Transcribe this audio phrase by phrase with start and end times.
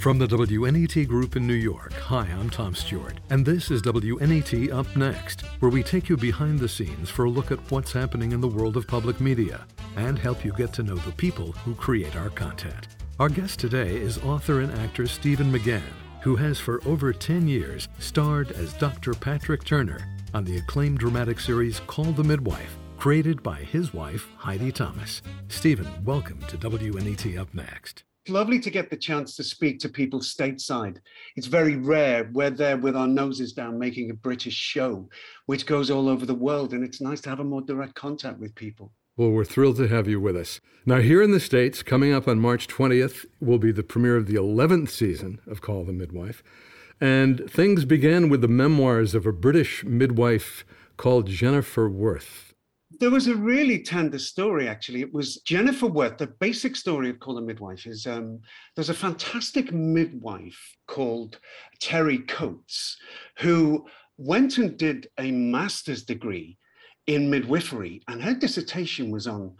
[0.00, 4.72] From the WNET Group in New York, hi, I'm Tom Stewart, and this is WNET
[4.72, 8.32] Up Next, where we take you behind the scenes for a look at what's happening
[8.32, 9.66] in the world of public media
[9.96, 12.88] and help you get to know the people who create our content.
[13.18, 17.86] Our guest today is author and actor Stephen McGann, who has for over 10 years
[17.98, 19.12] starred as Dr.
[19.12, 20.00] Patrick Turner
[20.32, 25.20] on the acclaimed dramatic series Call the Midwife, created by his wife, Heidi Thomas.
[25.48, 30.20] Stephen, welcome to WNET Up Next lovely to get the chance to speak to people
[30.20, 30.98] stateside.
[31.36, 32.30] It's very rare.
[32.32, 35.08] We're there with our noses down making a British show,
[35.46, 36.72] which goes all over the world.
[36.72, 38.92] And it's nice to have a more direct contact with people.
[39.16, 40.60] Well, we're thrilled to have you with us.
[40.86, 44.26] Now, here in the States, coming up on March 20th, will be the premiere of
[44.26, 46.42] the 11th season of Call the Midwife.
[47.00, 50.64] And things began with the memoirs of a British midwife
[50.96, 52.49] called Jennifer Worth.
[53.00, 55.00] There was a really tender story, actually.
[55.00, 56.18] It was Jennifer Worth.
[56.18, 58.40] The basic story of Call the Midwife is um,
[58.76, 61.38] there's a fantastic midwife called
[61.82, 62.98] Terri Coates
[63.38, 63.86] who
[64.18, 66.58] went and did a master's degree
[67.06, 69.56] in midwifery, and her dissertation was on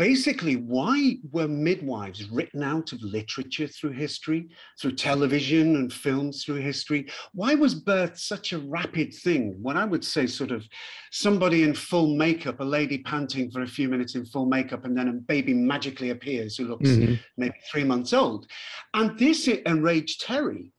[0.00, 4.48] basically why were midwives written out of literature through history
[4.80, 7.06] through television and films through history?
[7.34, 9.58] Why was birth such a rapid thing?
[9.60, 10.66] When i would say sort of
[11.12, 14.96] somebody in full makeup a lady panting for a few minutes in full makeup and
[14.96, 17.14] then a baby magically appears who looks mm-hmm.
[17.36, 18.46] maybe three months old.
[18.94, 20.70] And this enraged terri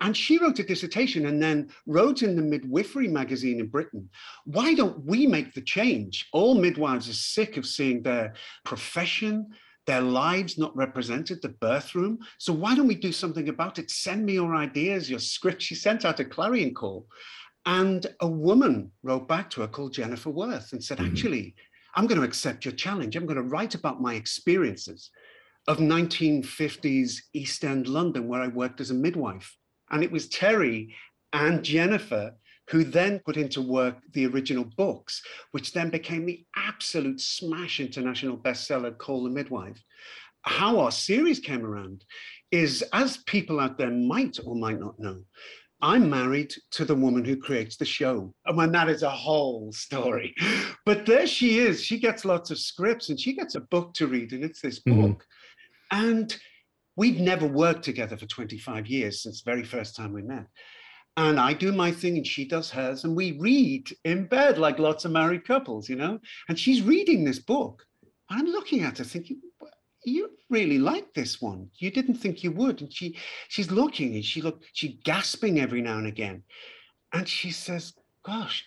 [0.00, 4.08] and she wrote a dissertation and then wrote in the midwifery magazine in Britain,
[4.44, 6.28] why don't we make the change?
[6.32, 9.46] All midwives are sick of seeing their profession,
[9.86, 12.18] their lives not represented, the birth room.
[12.38, 13.90] So why don't we do something about it?
[13.90, 15.62] Send me your ideas, your script.
[15.62, 17.06] She sent out a clarion call.
[17.64, 21.12] And a woman wrote back to her called Jennifer Worth and said, mm-hmm.
[21.12, 21.54] actually,
[21.94, 23.16] I'm going to accept your challenge.
[23.16, 25.10] I'm going to write about my experiences
[25.66, 29.56] of 1950s East End London, where I worked as a midwife.
[29.90, 30.94] And it was Terri
[31.32, 32.34] and Jennifer
[32.70, 38.36] who then put into work the original books, which then became the absolute smash international
[38.36, 39.80] bestseller, Call the Midwife.
[40.42, 42.04] How our series came around
[42.50, 45.20] is, as people out there might or might not know,
[45.82, 48.34] I'm married to the woman who creates the show.
[48.46, 50.34] And when that is a whole story.
[50.84, 51.82] But there she is.
[51.82, 54.80] She gets lots of scripts and she gets a book to read, and it's this
[54.80, 55.00] mm-hmm.
[55.00, 55.24] book.
[55.90, 56.36] And
[56.96, 60.46] We'd never worked together for 25 years since the very first time we met.
[61.18, 64.78] And I do my thing and she does hers, and we read in bed like
[64.78, 66.18] lots of married couples, you know?
[66.48, 67.86] And she's reading this book.
[68.28, 69.40] And I'm looking at her thinking,
[70.04, 71.68] you really like this one.
[71.78, 72.80] You didn't think you would.
[72.80, 73.16] And she
[73.48, 76.42] she's looking and she look, she gasping every now and again.
[77.12, 78.64] And she says, Gosh,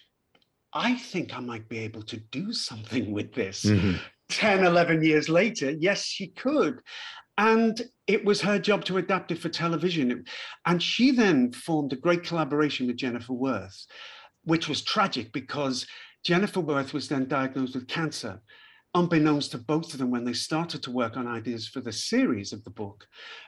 [0.74, 3.66] I think I might be able to do something with this.
[3.66, 3.98] Mm-hmm.
[4.30, 6.82] 10, 11 years later, yes, she could.
[7.38, 10.26] And it was her job to adapt it for television.
[10.66, 13.86] And she then formed a great collaboration with Jennifer Worth,
[14.44, 15.88] which was tragic because
[16.24, 18.42] Jennifer Worth was then diagnosed with cancer.
[18.96, 22.52] Unbeknownst to both of them, when they started to work on ideas for the series
[22.52, 23.08] of the book,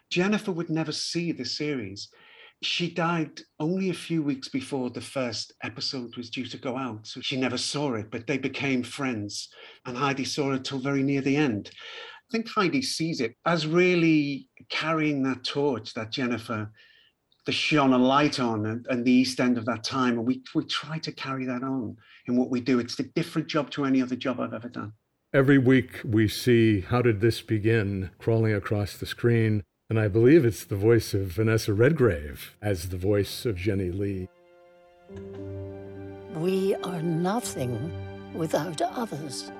[0.10, 2.10] Jennifer would never see the series.
[2.64, 7.08] She died only a few weeks before the first episode was due to go out,
[7.08, 9.50] so she never saw it, but they became friends.
[9.86, 11.72] And Heidi saw it till very near the end.
[11.74, 16.72] I think Heidi sees it as really carrying that torch that Jennifer
[17.46, 20.18] the shone a light on and, and, the East End of that time.
[20.18, 21.98] And we, we try to carry that on
[22.28, 22.80] in what we do.
[22.80, 24.94] It's a different job to any other job I've ever done.
[25.34, 29.64] Every week we see How Did This Begin crawling across the screen.
[29.92, 34.30] And I believe it's the voice of Vanessa Redgrave as the voice of Jenny Lee.
[36.34, 37.92] We are nothing
[38.34, 39.52] without others.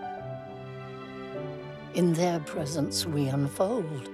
[1.96, 4.10] In their presence, we unfold.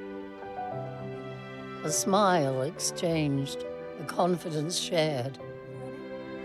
[1.84, 3.64] A smile exchanged,
[4.02, 5.38] a confidence shared,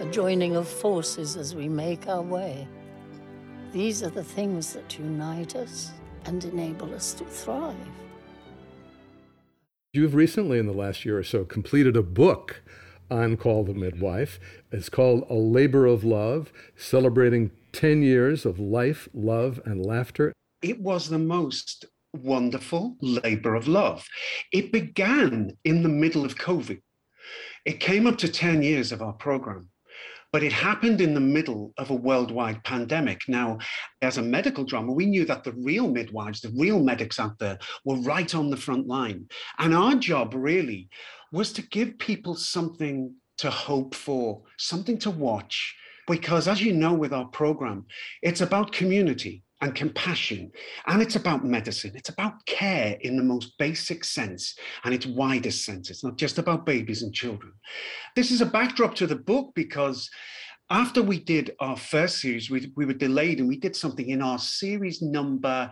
[0.00, 2.68] a joining of forces as we make our way.
[3.72, 5.92] These are the things that unite us
[6.26, 8.01] and enable us to thrive.
[9.92, 12.62] You've recently, in the last year or so, completed a book
[13.10, 14.40] on Call the Midwife.
[14.70, 20.80] It's called A Labor of Love, celebrating 10 years of life, love, and laughter it
[20.80, 21.84] was the most
[22.14, 24.06] wonderful labor of love.
[24.52, 26.80] It began in the middle of COVID.
[27.64, 29.68] It came up to 10 years of our program,
[30.32, 33.20] but it happened in the middle of a worldwide pandemic.
[33.28, 33.58] Now,
[34.00, 37.58] as a medical drama, we knew that the real midwives, the real medics out there,
[37.84, 39.28] were right on the front line.
[39.58, 40.88] And our job really
[41.32, 45.76] was to give people something to hope for, something to watch.
[46.08, 47.86] Because as you know, with our program,
[48.22, 50.50] it's about community and compassion.
[50.86, 51.92] And it's about medicine.
[51.94, 55.88] It's about care in the most basic sense and its widest sense.
[55.88, 57.52] It's not just about babies and children.
[58.16, 60.10] This is a backdrop to the book because
[60.68, 64.20] after we did our first series, we, we were delayed and we did something in
[64.20, 65.70] our series number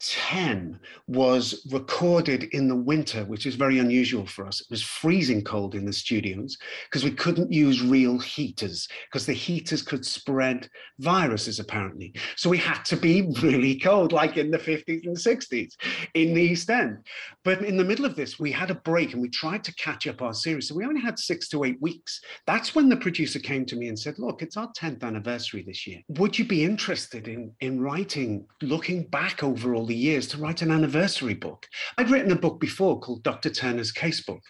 [0.00, 4.60] 10 was recorded in the winter, which is very unusual for us.
[4.60, 9.32] It was freezing cold in the studios because we couldn't use real heaters because the
[9.32, 12.14] heaters could spread viruses, apparently.
[12.36, 15.74] So we had to be really cold, like in the 50s and 60s
[16.14, 16.98] in the East End.
[17.42, 20.06] But in the middle of this, we had a break and we tried to catch
[20.06, 20.68] up our series.
[20.68, 22.20] So we only had six to eight weeks.
[22.46, 25.86] That's when the producer came to me and said, Look, it's our 10th anniversary this
[25.86, 26.00] year.
[26.08, 30.62] Would you be interested in, in writing, looking back over all the years to write
[30.62, 31.66] an anniversary book.
[31.98, 33.50] I'd written a book before called Dr.
[33.50, 34.40] Turner's Casebook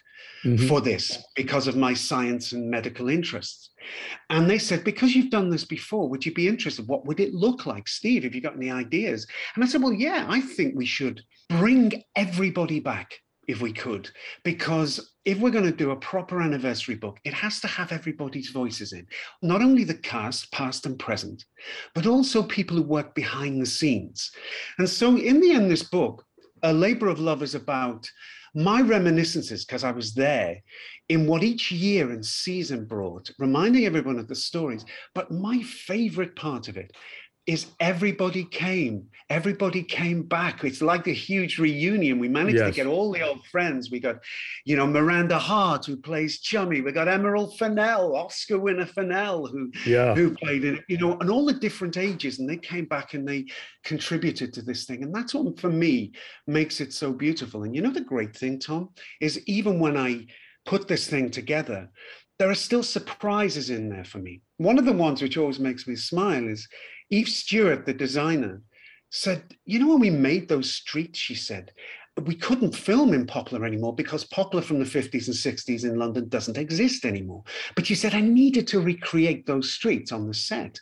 [0.43, 0.67] mm-hmm.
[0.67, 3.71] for this because of my science and medical interests.
[4.29, 6.87] And they said, because you've done this before, would you be interested?
[6.87, 8.23] What would it look like, Steve?
[8.23, 9.27] Have you got any ideas?
[9.55, 14.09] And I said, well, yeah, I think we should bring everybody back if we could,
[14.43, 18.49] because if we're going to do a proper anniversary book, it has to have everybody's
[18.49, 19.07] voices in,
[19.41, 21.45] not only the cast, past and present,
[21.95, 24.31] but also people who work behind the scenes.
[24.77, 26.25] And so, in the end, this book,
[26.63, 28.09] A Labor of Love, is about
[28.53, 30.61] my reminiscences, because I was there,
[31.09, 34.83] in what each year and season brought, reminding everyone of the stories.
[35.13, 36.91] But my favorite part of it
[37.47, 39.07] is everybody came.
[39.29, 40.65] Everybody came back.
[40.65, 42.19] It's like a huge reunion.
[42.19, 42.69] We managed yes.
[42.69, 43.89] to get all the old friends.
[43.89, 44.17] We got,
[44.65, 46.81] you know, Miranda Hart, who plays Chummy.
[46.81, 50.13] We got Emerald Fennell, Oscar winner Fennell, who, yeah.
[50.13, 52.39] who played it, you know, and all the different ages.
[52.39, 53.45] And they came back and they
[53.85, 55.03] contributed to this thing.
[55.03, 56.11] And that's what, for me,
[56.47, 57.63] makes it so beautiful.
[57.63, 58.89] And you know, the great thing, Tom,
[59.21, 60.27] is even when I
[60.65, 61.89] put this thing together,
[62.39, 64.41] there are still surprises in there for me.
[64.57, 66.67] One of the ones which always makes me smile is
[67.09, 68.61] Eve Stewart, the designer,
[69.09, 71.71] said, You know, when we made those streets, she said,
[72.25, 76.27] we couldn't film in Poplar anymore because Poplar from the 50s and 60s in London
[76.29, 77.43] doesn't exist anymore.
[77.75, 80.79] But she said, I needed to recreate those streets on the set.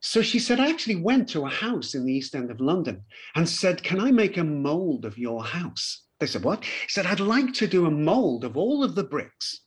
[0.00, 3.02] So she said, I actually went to a house in the East End of London
[3.34, 6.04] and said, Can I make a mold of your house?
[6.18, 6.64] They said, What?
[6.64, 9.60] He said, I'd like to do a mold of all of the bricks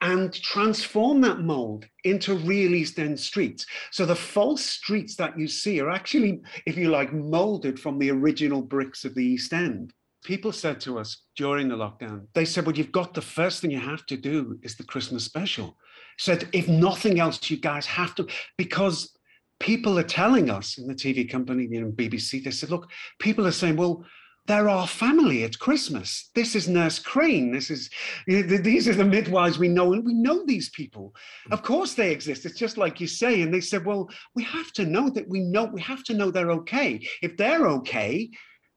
[0.00, 3.66] and transform that mold into real East End streets.
[3.90, 8.10] So the false streets that you see are actually, if you like, molded from the
[8.10, 9.92] original bricks of the East End.
[10.24, 13.70] People said to us during the lockdown, they said, Well, you've got the first thing
[13.70, 15.76] you have to do is the Christmas special.
[16.18, 19.16] Said, if nothing else, you guys have to, because
[19.58, 23.46] people are telling us in the TV company, you know, BBC, they said, look, people
[23.46, 24.04] are saying, well,
[24.46, 26.30] they're our family at Christmas.
[26.34, 27.52] This is Nurse Crane.
[27.52, 27.90] This is
[28.26, 31.14] these are the midwives we know, and we know these people.
[31.46, 31.52] Hmm.
[31.52, 32.44] Of course, they exist.
[32.44, 33.42] It's just like you say.
[33.42, 35.66] And they said, well, we have to know that we know.
[35.66, 37.06] We have to know they're okay.
[37.22, 38.30] If they're okay,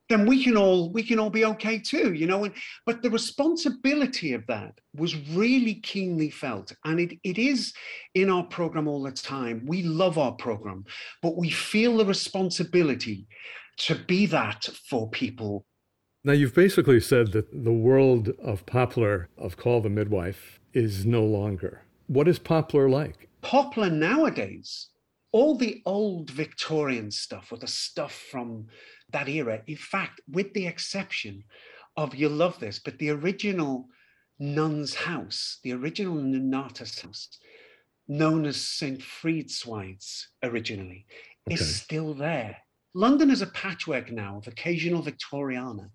[0.08, 2.14] then we can all we can all be okay too.
[2.14, 2.44] You know.
[2.44, 2.54] And,
[2.86, 7.74] but the responsibility of that was really keenly felt, and it it is
[8.14, 9.64] in our program all the time.
[9.66, 10.86] We love our program,
[11.24, 13.26] but we feel the responsibility
[13.78, 15.66] to be that for people.
[16.24, 21.24] Now, you've basically said that the world of Poplar, of Call the Midwife, is no
[21.24, 21.84] longer.
[22.08, 23.30] What is Poplar like?
[23.42, 24.90] Poplar nowadays,
[25.32, 28.66] all the old Victorian stuff or the stuff from
[29.12, 31.44] that era, in fact, with the exception
[31.96, 33.88] of, you'll love this, but the original
[34.40, 37.30] nun's house, the original Nonnatus house,
[38.08, 39.02] known as St.
[39.02, 41.06] Frideswide's originally,
[41.48, 41.56] okay.
[41.56, 42.58] is still there.
[42.98, 45.90] London is a patchwork now of occasional Victoriana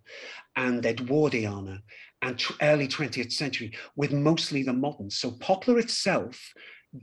[0.54, 1.78] and Edwardiana
[2.21, 5.09] and early 20th century with mostly the modern.
[5.09, 6.52] So Poplar itself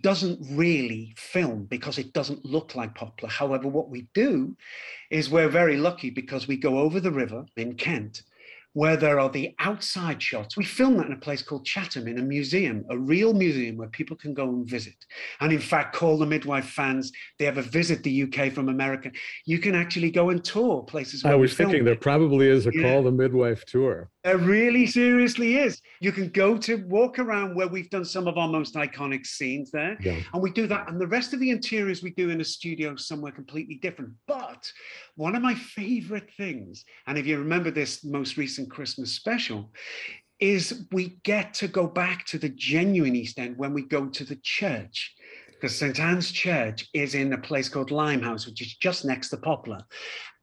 [0.02, 3.28] doesn't really film because it doesn't look like Poplar.
[3.28, 4.56] However, what we do
[5.10, 8.22] is we're very lucky because we go over the river in Kent
[8.78, 10.56] where there are the outside shots.
[10.56, 13.88] We film that in a place called Chatham in a museum, a real museum where
[13.88, 14.94] people can go and visit.
[15.40, 17.12] And in fact, call the midwife fans.
[17.40, 19.10] They ever visit the UK from America.
[19.48, 21.26] You can actually go and tour places.
[21.26, 22.84] I was thinking there probably is a yeah.
[22.84, 24.12] call the midwife tour.
[24.28, 25.82] There really seriously is.
[26.02, 29.72] You can go to walk around where we've done some of our most iconic scenes
[29.72, 29.98] there.
[30.02, 30.20] Yeah.
[30.34, 30.90] And we do that.
[30.90, 34.12] And the rest of the interiors we do in a studio somewhere completely different.
[34.28, 34.70] But
[35.16, 39.72] one of my favorite things, and if you remember this most recent Christmas special,
[40.42, 44.26] is we get to go back to the genuine East End when we go to
[44.26, 45.16] the church
[45.54, 46.02] because St.
[46.02, 49.80] Anne's Church is in a place called Limehouse, which is just next to Poplar.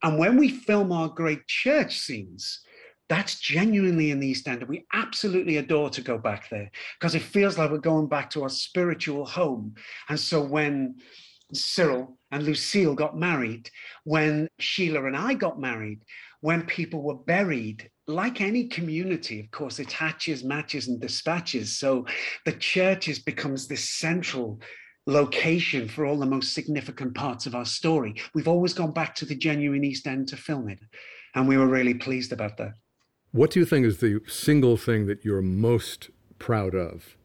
[0.02, 2.62] And when we film our great church scenes,
[3.08, 4.62] that's genuinely in the East End.
[4.64, 8.42] We absolutely adore to go back there because it feels like we're going back to
[8.42, 9.75] our spiritual home.
[10.08, 10.96] And so when
[11.52, 13.70] Cyril and Lucille got married,
[14.04, 16.00] when Sheila and I got married,
[16.44, 17.88] when people were buried.
[18.06, 21.78] Like any community, of course, it hatches, matches, and dispatches.
[21.78, 22.04] So
[22.44, 24.61] the churches becomes this central
[25.06, 28.16] location for all the most significant parts of our story.
[28.34, 30.80] We've always gone back to the genuine East End to film it.
[31.34, 32.75] And we were really pleased about that.
[33.34, 37.16] What do you think is the single thing that you're most proud of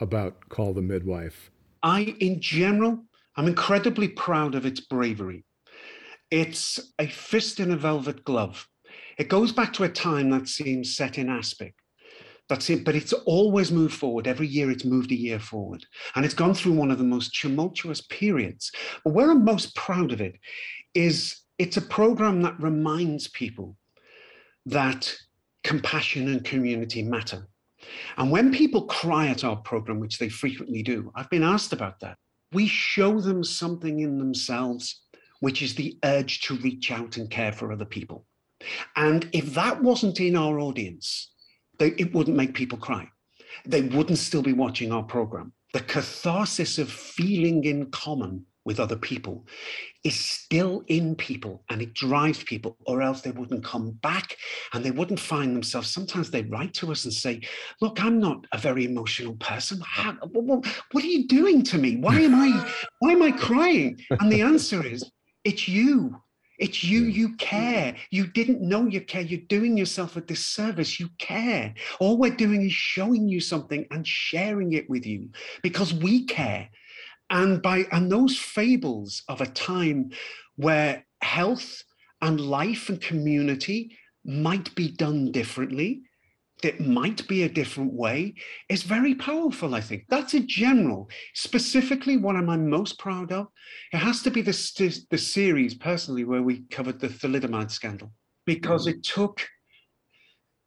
[0.00, 1.50] about Call the Midwife?
[1.82, 3.04] I, in general,
[3.36, 5.44] I'm incredibly proud of its bravery.
[6.30, 8.66] It's a fist in a velvet glove.
[9.18, 11.74] It goes back to a time that seems set in aspic.
[12.48, 14.26] That's it, but it's always moved forward.
[14.26, 15.84] Every year it's moved a year forward.
[16.14, 18.72] And it's gone through one of the most tumultuous periods.
[19.04, 20.36] But where I'm most proud of it
[20.94, 23.76] is it's a program that reminds people
[24.64, 25.14] that
[25.64, 27.46] compassion and community matter.
[28.16, 32.00] And when people cry at our program, which they frequently do, I've been asked about
[32.00, 32.16] that.
[32.52, 35.02] We show them something in themselves
[35.40, 38.24] which is the urge to reach out and care for other people.
[38.96, 41.32] And if that wasn't in our audience,
[41.78, 43.08] they, it wouldn't make people cry.
[43.64, 45.52] They wouldn't still be watching our program.
[45.72, 49.46] The catharsis of feeling in common with other people
[50.04, 54.36] is still in people and it drives people, or else they wouldn't come back
[54.74, 55.90] and they wouldn't find themselves.
[55.90, 57.40] Sometimes they write to us and say,
[57.80, 59.80] Look, I'm not a very emotional person.
[59.80, 61.96] How, what, what are you doing to me?
[61.96, 63.98] Why am I why am I crying?
[64.20, 65.02] And the answer is
[65.44, 66.20] it's you.
[66.58, 67.96] It's you, you care.
[68.10, 69.22] You didn't know you care.
[69.22, 71.00] You're doing yourself a disservice.
[71.00, 71.72] You care.
[72.00, 75.30] All we're doing is showing you something and sharing it with you
[75.62, 76.68] because we care.
[77.30, 80.10] And by and those fables of a time
[80.56, 81.82] where health
[82.22, 86.02] and life and community might be done differently,
[86.62, 88.34] that might be a different way
[88.68, 90.04] is very powerful, I think.
[90.08, 91.08] That's a general.
[91.34, 93.46] Specifically, what am I most proud of?
[93.92, 98.12] It has to be the, the series, personally, where we covered the thalidomide scandal,
[98.44, 98.94] because mm.
[98.94, 99.46] it took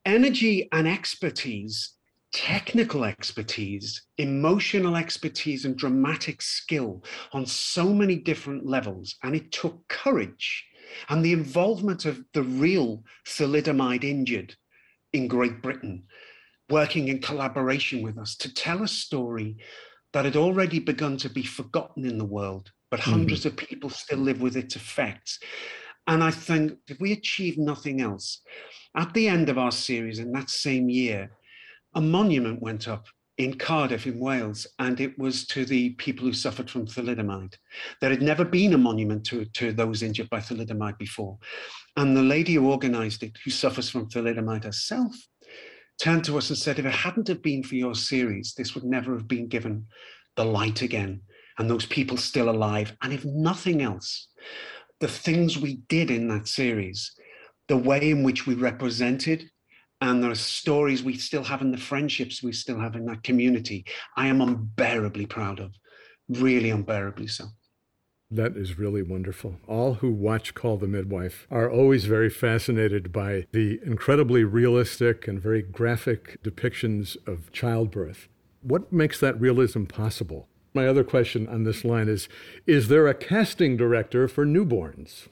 [0.06, 1.94] energy and expertise,
[2.34, 9.16] technical expertise, emotional expertise, and dramatic skill on so many different levels.
[9.24, 10.66] And it took courage
[11.10, 14.56] and the involvement of the real thalidomide injured
[15.14, 16.04] in Great Britain,
[16.70, 19.58] working in collaboration with us to tell a story
[20.14, 23.48] that had already begun to be forgotten in the world, but 100s mm-hmm.
[23.48, 25.40] of people still live with its effects.
[26.08, 28.42] And I think if we achieve nothing else,
[28.96, 31.32] at the end of our series in that same year,
[31.94, 33.08] a monument went up
[33.38, 37.56] in Cardiff in Wales, and it was to the people who suffered from thalidomide.
[38.00, 41.38] There had never been a monument to, to those injured by thalidomide before.
[41.98, 45.16] And the lady who organized it, who suffers from thalidomide herself,
[46.00, 48.84] turned to us and said, if it hadn't have been for your series, this would
[48.84, 49.88] never have been given
[50.36, 51.22] the light again,
[51.58, 52.96] and those people still alive.
[53.02, 54.28] And if nothing else,
[55.00, 57.12] the things we did in that series,
[57.68, 59.50] the way in which we represented
[60.02, 63.24] and there are stories we still have and the friendships we still have in that
[63.24, 63.86] community
[64.18, 65.72] i am unbearably proud of
[66.30, 67.46] really unbearably so
[68.34, 69.58] that is really wonderful.
[69.68, 75.38] All who watch Call the Midwife are always very fascinated by the incredibly realistic and
[75.38, 78.30] very graphic depictions of childbirth.
[78.62, 80.48] What makes that realism possible?
[80.74, 82.30] My other question on this line is
[82.66, 85.28] Is there a casting director for newborns?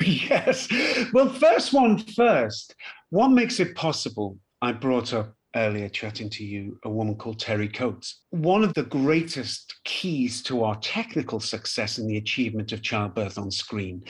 [0.04, 0.68] Yes.
[1.12, 2.74] Well, first one first.
[3.10, 4.38] What makes it possible?
[4.60, 8.22] I brought up earlier chatting to you a woman called Terri Coates.
[8.30, 13.50] One of the greatest keys to our technical success in the achievement of childbirth on
[13.50, 14.02] screen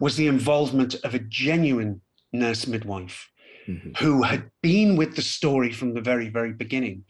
[0.00, 2.00] was the involvement of a genuine
[2.32, 3.28] nurse midwife
[3.68, 3.90] mm-hmm.
[3.98, 7.04] who had been with the story from the very, very beginning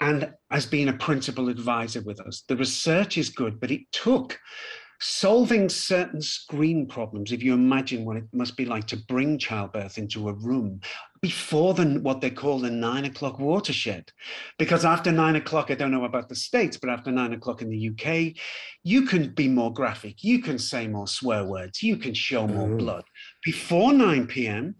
[0.00, 2.42] and has been a principal advisor with us.
[2.48, 4.38] The research is good, but it took
[5.04, 9.98] solving certain screen problems if you imagine what it must be like to bring childbirth
[9.98, 10.80] into a room
[11.20, 14.12] before the what they call the nine o'clock watershed.
[14.58, 17.68] Because after nine o'clock i don't know about the states but after nine o'clock in
[17.68, 18.34] the uk
[18.84, 22.68] you can be more graphic you can say more swear words you can show more
[22.68, 22.78] mm.
[22.78, 23.04] blood.
[23.44, 24.76] Before 9 p.m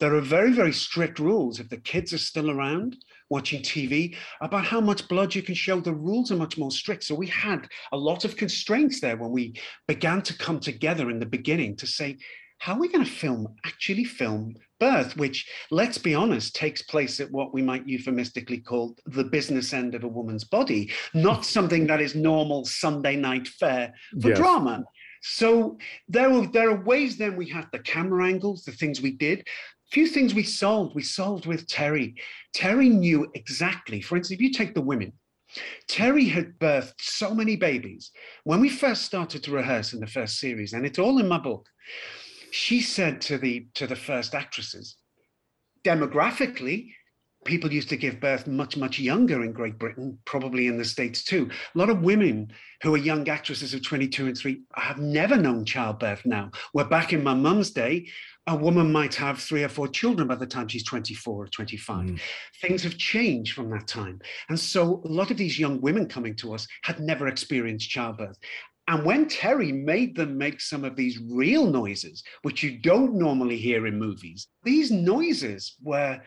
[0.00, 1.60] there are very very strict rules.
[1.60, 2.96] If the kids are still around
[3.28, 5.80] watching TV about how much blood you can show.
[5.80, 7.04] The rules are much more strict.
[7.04, 9.54] So we had a lot of constraints there when we
[9.86, 12.18] began to come together in the beginning to say,
[12.58, 17.20] how are we going to film, actually film birth, which, let's be honest, takes place
[17.20, 21.86] at what we might euphemistically call the business end of a woman's body, not something
[21.86, 24.38] that is normal Sunday night fare for yes.
[24.38, 24.84] drama.
[25.22, 25.76] So
[26.08, 29.46] there were there are ways then we had the camera angles, the things we did
[29.92, 32.14] few things we solved, we solved with Terri.
[32.54, 35.12] Terri knew exactly, for instance, if you take the women,
[35.88, 38.10] Terry had birthed so many babies.
[38.44, 41.38] When we first started to rehearse in the first series, and it's all in my
[41.38, 41.68] book,
[42.50, 44.96] she said to the to the first actresses,
[45.84, 46.92] demographically,
[47.44, 51.22] people used to give birth much, much younger in Great Britain, probably in the States
[51.22, 51.48] too.
[51.74, 52.50] A lot of women
[52.82, 56.50] who are young actresses of 22 and 3 have never known childbirth now.
[56.74, 58.08] We're back in my mum's day,
[58.46, 62.06] a woman might have three or four children by the time she's 24 or 25.
[62.06, 62.20] Mm.
[62.60, 64.20] Things have changed from that time.
[64.48, 68.38] And so a lot of these young women coming to us had never experienced childbirth.
[68.88, 73.56] And when Terri made them make some of these real noises, which you don't normally
[73.56, 76.20] hear in movies, these noises were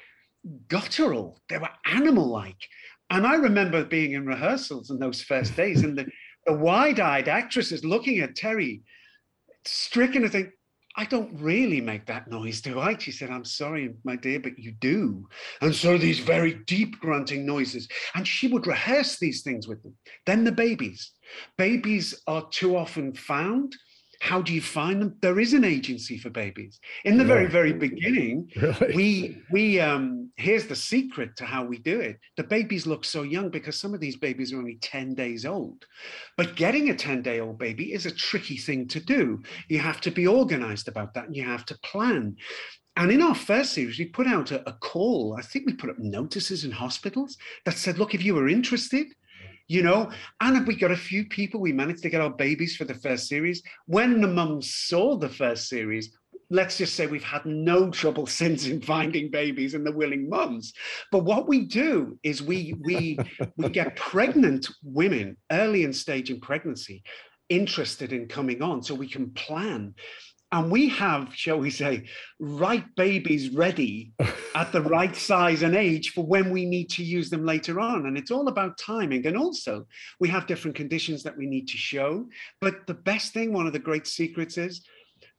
[0.68, 2.68] guttural, they were animal like.
[3.10, 6.06] And I remember being in rehearsals in those first days and the,
[6.46, 8.82] the wide eyed actresses looking at Terri,
[9.64, 10.50] stricken to think,
[11.00, 12.98] I don't really make that noise, do I?
[12.98, 15.29] She said, I'm sorry, my dear, but you do.
[15.62, 17.88] And so these very deep grunting noises.
[18.15, 19.96] And she would rehearse these things with them.
[20.25, 21.13] Then the babies.
[21.58, 23.77] Babies are too often found
[24.20, 25.15] how do you find them?
[25.22, 26.77] There is an agency for babies.
[27.06, 28.94] In the very, very beginning, really?
[28.94, 32.19] we we um here's the secret to how we do it.
[32.38, 35.86] The babies look so young because some of these babies are only 10 days old.
[36.38, 39.41] But getting a 10-day-old baby is a tricky thing to do.
[39.67, 42.38] You have to be organized about that and you have to plan.
[42.96, 45.36] And in our first series, we put out a, a, call.
[45.38, 49.08] I think we put up notices in hospitals that said, look, if you were interested,
[49.67, 50.12] you know.
[50.41, 51.62] And we got a few people.
[51.62, 53.63] We managed to get our babies for the first series.
[53.86, 56.17] When the mums saw the first series,
[56.50, 60.74] let's just say we've had no trouble since in finding babies and the willing mums.
[61.12, 63.18] But what we do is we we
[63.58, 67.03] we get pregnant women early in stage in pregnancy
[67.50, 69.96] interested in coming on so we can plan
[70.51, 72.06] and we have, shall we say,
[72.39, 74.13] right babies ready
[74.56, 78.08] at the right size and age for when we need to use them later on.
[78.08, 79.27] And it's all about timing.
[79.27, 79.86] And also,
[80.20, 82.27] we have different conditions that we need to show.
[82.62, 84.84] But the best thing, one of the great secrets is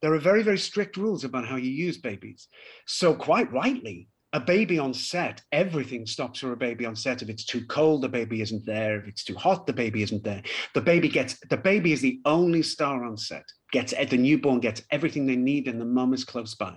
[0.03, 2.49] there are very, very strict rules about how you use babies.
[2.87, 7.21] So, quite rightly, a baby on set, everything stops for a baby on set.
[7.21, 9.01] If it's too cold, the baby isn't there.
[9.01, 10.43] If it's too hot, the baby isn't there.
[10.75, 13.45] The baby gets the baby is the only star on set.
[13.73, 16.77] Gets the newborn gets everything they need, and the mum is close by.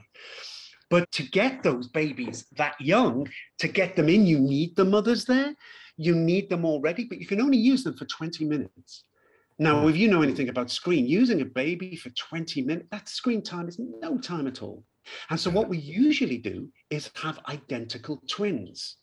[0.90, 3.28] But to get those babies that young,
[3.60, 5.56] to get them in, you need the mothers there.
[5.98, 9.04] You need them already, but you can only use them for 20 minutes.
[9.60, 13.42] Now, if you know anything about screen, using a baby for 20 minutes, that screen
[13.42, 14.84] time is no time at all.
[15.30, 18.98] And so what we usually do is have identical twins.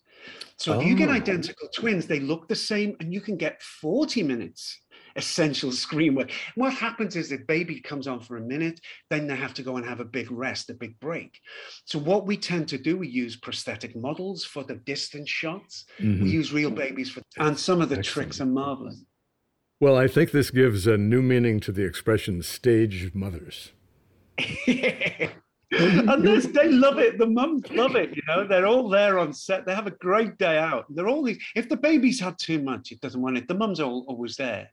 [0.56, 1.12] So if you get oh.
[1.12, 4.80] identical twins, they look the same and you can get 40 minutes
[5.16, 6.30] essential screen work.
[6.54, 9.76] What happens is if baby comes on for a minute, then they have to go
[9.76, 11.38] and have a big rest, a big break.
[11.84, 15.86] So what we tend to do, we use prosthetic models for the distance shots.
[15.98, 16.24] Mm-hmm.
[16.24, 18.14] We use real babies for, and some of the Excellent.
[18.14, 19.02] tricks are marvelous.
[19.80, 23.72] Well, I think this gives a new meaning to the expression stage mothers.
[24.66, 27.16] and this, they love it.
[27.16, 28.14] The mums love it.
[28.14, 29.64] You know, they're all there on set.
[29.64, 30.84] They have a great day out.
[30.90, 31.38] They're all these.
[31.56, 33.48] If the baby's had too much, it doesn't want it.
[33.48, 34.68] The mums are always there.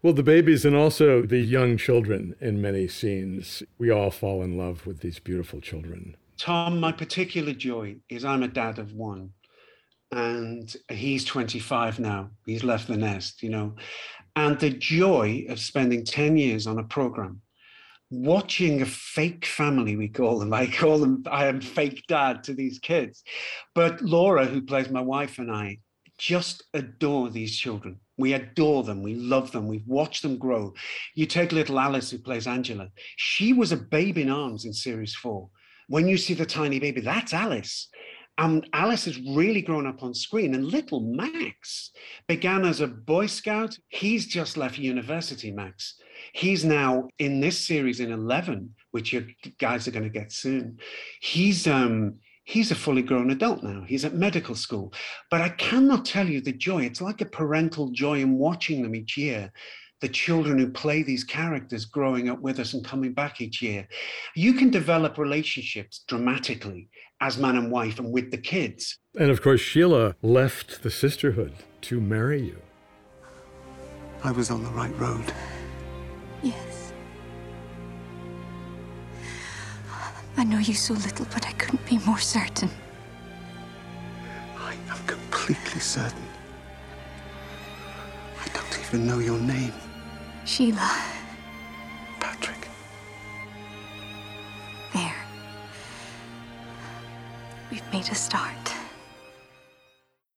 [0.00, 3.64] Well, the babies and also the young children in many scenes.
[3.78, 6.16] We all fall in love with these beautiful children.
[6.38, 9.30] Tom, my particular joy is I'm a dad of one,
[10.12, 12.30] and he's 25 now.
[12.46, 13.74] He's left the nest, you know.
[14.34, 17.42] And the joy of spending 10 years on a program
[18.12, 20.52] watching a fake family, we call them.
[20.52, 23.24] I call them, I am fake dad to these kids.
[23.74, 25.78] But Laura, who plays my wife, and I
[26.18, 27.98] just adore these children.
[28.18, 29.02] We adore them.
[29.02, 29.66] We love them.
[29.66, 30.74] We've watched them grow.
[31.14, 32.88] You take little Alice, who plays Angela.
[33.16, 35.48] She was a babe in arms in series four.
[35.88, 37.88] When you see the tiny baby, that's Alice.
[38.38, 40.54] And Alice has really grown up on screen.
[40.54, 41.90] And little Max
[42.26, 43.76] began as a Boy Scout.
[43.88, 45.96] He's just left university, Max.
[46.32, 49.26] He's now in this series in 11, which you
[49.58, 50.78] guys are going to get soon.
[51.20, 52.14] He's um
[52.44, 53.84] he's a fully grown adult now.
[53.86, 54.92] He's at medical school.
[55.30, 56.84] But I cannot tell you the joy.
[56.84, 59.52] It's like a parental joy in watching them each year.
[60.00, 63.86] The children who play these characters growing up with us and coming back each year.
[64.34, 66.88] You can develop relationships dramatically
[67.22, 68.98] as man and wife and with the kids.
[69.16, 72.60] And of course, Sheila left the sisterhood to marry you.
[74.24, 75.32] I was on the right road.
[76.42, 76.92] Yes.
[80.36, 82.70] I know you so little, but I couldn't be more certain.
[84.58, 86.26] I am completely certain.
[88.44, 89.72] I don't even know your name.
[90.44, 91.11] Sheila.
[97.92, 98.74] We've made a start.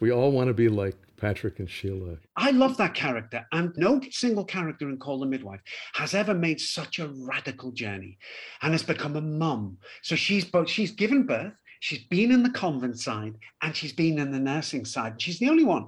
[0.02, 2.18] We all want to be like Patrick and Sheila.
[2.36, 3.46] I love that character.
[3.54, 5.62] And no single character in Call the Midwife
[5.94, 8.18] has ever made such a radical journey
[8.62, 9.78] and has become a mum.
[10.04, 14.20] So she's both, she's given birth, she's been in the convent side, and she's been
[14.20, 15.22] in the nursing side.
[15.22, 15.88] She's the only one.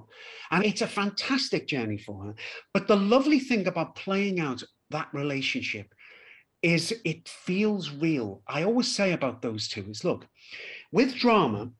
[0.50, 2.34] And it's a fantastic journey for her.
[2.72, 5.92] But the lovely thing about playing out that relationship
[6.62, 8.42] is it feels real.
[8.48, 10.26] I always say about those two is look,
[10.92, 11.70] with drama,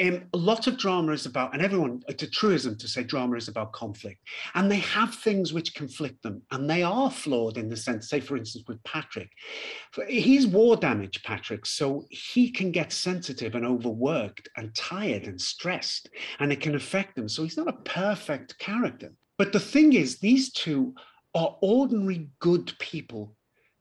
[0.00, 3.36] um, a lot of drama is about, and everyone, it's a truism to say drama
[3.36, 4.20] is about conflict.
[4.54, 8.20] And they have things which conflict them, and they are flawed in the sense, say,
[8.20, 9.30] for instance, with Patrick.
[10.08, 16.10] He's war damaged, Patrick, so he can get sensitive and overworked and tired and stressed,
[16.40, 17.28] and it can affect him.
[17.28, 19.12] So he's not a perfect character.
[19.38, 20.94] But the thing is, these two
[21.34, 23.34] are ordinary good people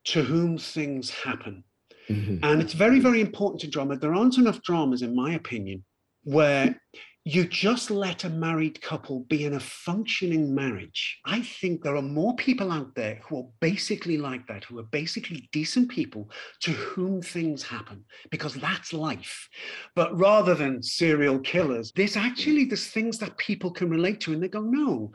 [0.06, 1.64] to whom things happen.
[2.10, 2.44] Mm-hmm.
[2.44, 3.98] And it's very, very important to drama.
[3.98, 5.84] There aren't enough dramas, in my opinion,
[6.24, 6.80] where
[7.28, 11.18] you just let a married couple be in a functioning marriage.
[11.26, 14.84] I think there are more people out there who are basically like that, who are
[14.84, 16.30] basically decent people
[16.62, 19.50] to whom things happen, because that's life.
[19.96, 24.44] But rather than serial killers, there's actually there's things that people can relate to, and
[24.44, 25.12] they go, no,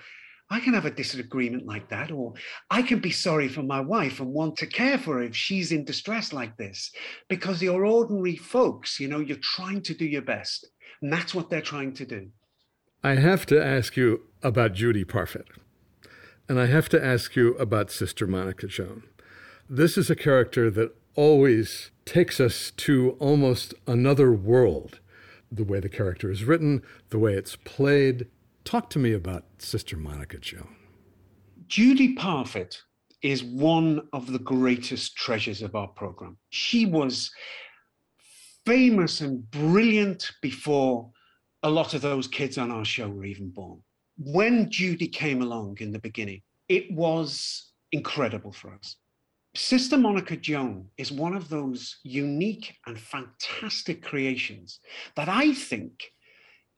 [0.52, 2.34] I can have a disagreement like that, or
[2.70, 5.70] I can be sorry for my wife and want to care for her if she's
[5.70, 6.90] in distress like this,
[7.28, 10.66] because you're ordinary folks, you know, you're trying to do your best.
[11.00, 12.30] And that's what they're trying to do.
[13.02, 15.46] I have to ask you about Judy Parfitt.
[16.48, 19.04] And I have to ask you about Sister Monica Joan.
[19.68, 24.98] This is a character that always takes us to almost another world.
[25.52, 28.26] The way the character is written, the way it's played,
[28.64, 30.76] Talk to me about Sister Monica Joan.
[31.66, 32.82] Judy Parfitt
[33.22, 36.36] is one of the greatest treasures of our program.
[36.50, 37.30] She was
[38.66, 41.10] famous and brilliant before
[41.62, 43.80] a lot of those kids on our show were even born.
[44.18, 48.96] When Judy came along in the beginning, it was incredible for us.
[49.54, 54.80] Sister Monica Joan is one of those unique and fantastic creations
[55.16, 56.12] that I think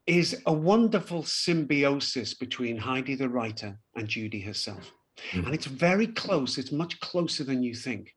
[0.06, 4.92] is a wonderful symbiosis between Heidi the writer and Judy herself.
[5.32, 5.46] Mm.
[5.46, 8.14] And it's very close, it's much closer than you think.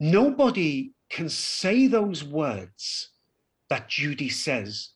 [0.00, 3.10] Nobody can say those words
[3.70, 4.90] that Judy says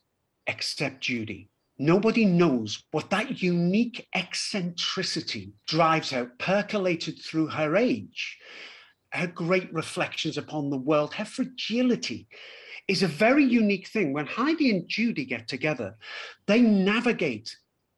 [0.47, 1.49] except Judy.
[1.77, 8.37] Nobody knows what that unique eccentricity drives her, percolated through her age,
[9.13, 12.27] her great reflections upon the world, her fragility,
[12.89, 14.13] is a very unique thing.
[14.13, 15.95] When Heidi and Judy get together,
[16.47, 17.55] they navigate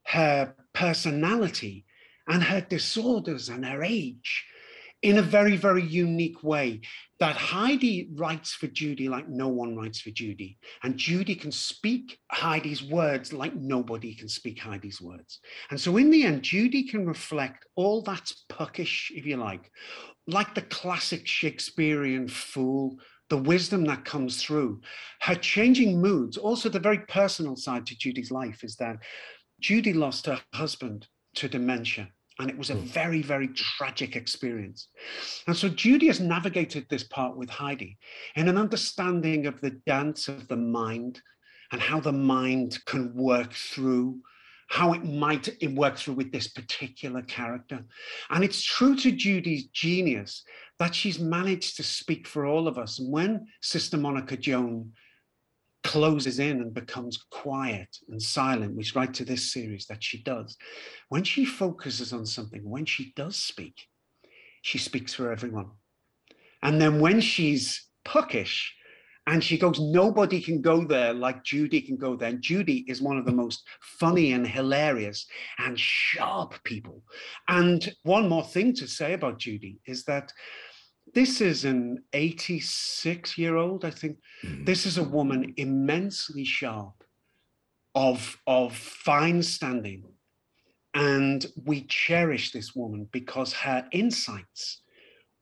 [0.07, 1.85] her personality
[2.27, 4.45] and her disorders and her age
[5.01, 6.81] in a very, very unique way.
[7.21, 10.57] That Heidi writes for Judy like no one writes for Judy.
[10.83, 15.39] And Judy can speak Heidi's words like nobody can speak Heidi's words.
[15.69, 19.71] And so, in the end, Judy can reflect all that's puckish, if you like,
[20.27, 22.97] like the classic Shakespearean fool
[23.31, 24.81] the wisdom that comes through,
[25.21, 28.97] her changing moods, also the very personal side to Judy's life is that
[29.61, 32.09] Judy lost her husband to dementia.
[32.39, 32.85] And it was a hmm.
[32.87, 34.89] very, very tragic experience.
[35.47, 37.97] And so Judy has navigated this part with Heidi
[38.35, 41.21] in an understanding of the dance of the mind
[41.71, 44.19] and how the mind can work through
[44.71, 47.83] how it might work through with this particular character.
[48.29, 50.45] And it's true to Judy's genius
[50.81, 52.97] that she's managed to speak for all of us.
[52.97, 54.93] And when Sister Monica Joan
[55.83, 60.57] closes in and becomes quiet and silent, which right to this series that she does,
[61.09, 63.75] when she focuses on something, when she does speak,
[64.63, 65.69] she speaks for everyone.
[66.63, 68.73] And then when she's puckish,
[69.27, 72.29] and she goes, nobody can go there like Judy can go there.
[72.29, 73.61] And Judy is one of the most
[73.99, 75.27] funny and hilarious
[75.59, 77.03] and sharp people.
[77.47, 80.33] And one more thing to say about Judy is that
[81.13, 84.17] this is an 86 year old, I think.
[84.43, 84.65] Mm.
[84.65, 87.03] This is a woman immensely sharp,
[87.95, 90.05] of, of fine standing.
[90.93, 94.81] And we cherish this woman because her insights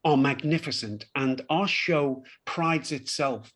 [0.03, 1.05] are magnificent.
[1.15, 3.51] And our show prides itself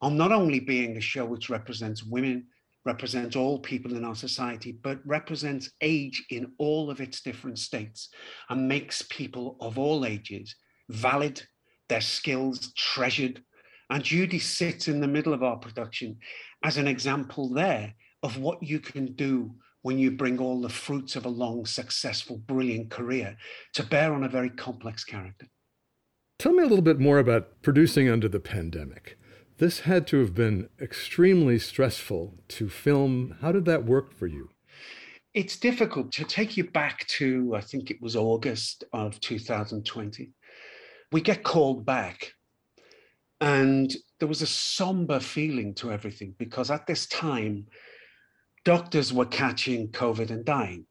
[0.00, 2.46] on not only being a show which represents women,
[2.84, 8.08] represents all people in our society, but represents age in all of its different states
[8.50, 10.56] and makes people of all ages
[10.88, 11.42] valid,
[11.88, 13.42] their skills treasured.
[13.90, 16.16] And Judy sits in the middle of our production
[16.64, 21.16] as an example there of what you can do when you bring all the fruits
[21.16, 23.36] of a long, successful, brilliant career
[23.74, 25.46] to bear on a very complex character.
[26.38, 29.18] Tell me a little bit more about producing under the pandemic.
[29.58, 33.36] This had to have been extremely stressful to film.
[33.40, 34.50] How did that work for you?
[35.34, 40.30] it's difficult to take you back to, I think it was August of 2020.
[41.12, 42.32] We get called back,
[43.40, 47.66] and there was a somber feeling to everything because at this time,
[48.64, 50.86] doctors were catching COVID and dying.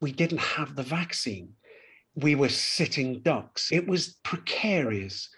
[0.00, 1.54] We didn't have the vaccine.
[2.14, 3.72] We were sitting ducks.
[3.72, 5.30] It was precarious.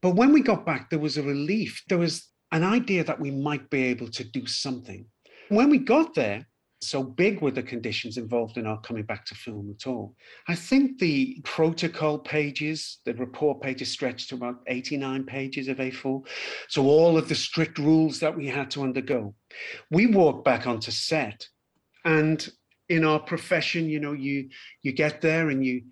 [0.00, 1.82] But when we got back, there was a relief.
[1.88, 5.04] There was an idea that we might be able to do something.
[5.48, 6.46] When we got there,
[6.84, 10.14] so big were the conditions involved in our coming back to film at all.
[10.48, 16.26] I think the protocol pages, the report pages stretched to about 89 pages of A4.
[16.68, 19.34] So all of the strict rules that we had to undergo.
[19.90, 21.48] We walked back onto set
[22.04, 22.50] and
[22.88, 24.50] in our profession, you know, you
[24.82, 25.82] you get there and you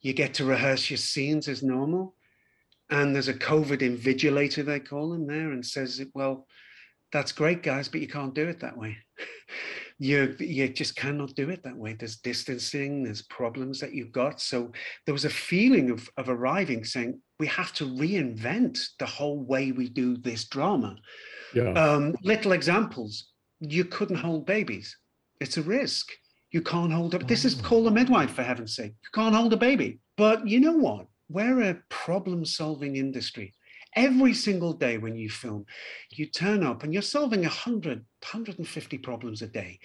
[0.00, 2.14] you get to rehearse your scenes as normal.
[2.90, 6.46] And there's a COVID invigilator, they call him there, and says, well,
[7.12, 8.96] that's great, guys, but you can't do it that way.
[9.98, 11.94] you you just cannot do it that way.
[11.94, 14.40] There's distancing, there's problems that you've got.
[14.40, 14.72] So
[15.04, 19.72] there was a feeling of of arriving saying we have to reinvent the whole way
[19.72, 20.96] we do this drama.
[21.54, 21.72] Yeah.
[21.72, 23.28] Um, little examples.
[23.60, 24.96] You couldn't hold babies.
[25.40, 26.10] It's a risk.
[26.50, 27.26] You can't hold up.
[27.26, 27.62] This is oh.
[27.62, 28.92] called a midwife, for heaven's sake.
[29.02, 29.98] You can't hold a baby.
[30.16, 31.06] But you know what?
[31.28, 33.52] We're a problem solving industry.
[33.94, 35.66] Every single day when you film,
[36.10, 39.78] you turn up and you're solving 100, 150 problems a day.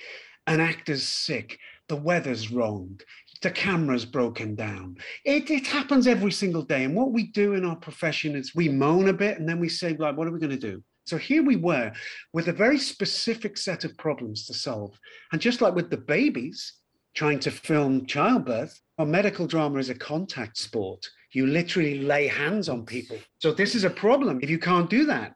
[0.46, 3.00] An actor's sick, the weather's wrong,
[3.42, 4.98] the camera's broken down.
[5.24, 6.84] It, it happens every single day.
[6.84, 9.70] And what we do in our profession is we moan a bit and then we
[9.70, 10.84] say, like, what are we going to do?
[11.06, 11.92] So here we were
[12.32, 14.98] with a very specific set of problems to solve.
[15.32, 16.74] And just like with the babies
[17.15, 21.08] trying to film childbirth, our medical drama is a contact sport.
[21.32, 23.17] You literally lay hands on people.
[23.39, 25.34] So this is a problem if you can't do that.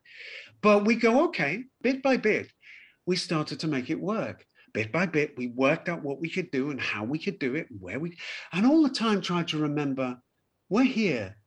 [0.61, 2.51] But we go, okay, bit by bit,
[3.05, 4.45] we started to make it work.
[4.73, 7.55] Bit by bit, we worked out what we could do and how we could do
[7.55, 8.17] it, and where we,
[8.53, 10.17] and all the time tried to remember,
[10.69, 11.37] we're here.